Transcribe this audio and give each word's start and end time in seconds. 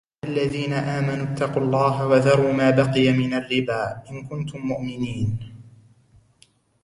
يَا 0.03 0.27
أَيُّهَا 0.29 0.37
الَّذِينَ 0.43 0.73
آمَنُوا 0.73 1.33
اتَّقُوا 1.33 1.61
اللَّهَ 1.63 2.07
وَذَرُوا 2.07 2.53
مَا 2.53 2.69
بَقِيَ 2.69 3.11
مِنَ 3.11 3.33
الرِّبَا 3.33 4.03
إِنْ 4.11 4.27
كُنْتُمْ 4.27 4.59
مُؤْمِنِينَ 4.67 5.39